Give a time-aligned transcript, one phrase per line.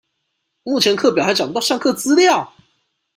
[0.63, 2.51] 目前課表還找不到上課資料